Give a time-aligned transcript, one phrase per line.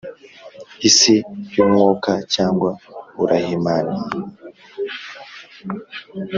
[0.89, 1.15] isi
[1.55, 2.69] y’umwuka, cyangwa
[3.17, 3.95] burahimani